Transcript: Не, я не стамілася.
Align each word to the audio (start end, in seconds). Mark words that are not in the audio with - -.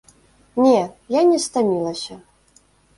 Не, 0.63 0.79
я 1.19 1.23
не 1.29 1.39
стамілася. 1.47 2.21